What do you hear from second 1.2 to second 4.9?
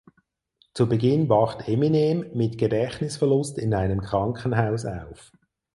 wacht Eminem mit Gedächtnisverlust in einem Krankenhaus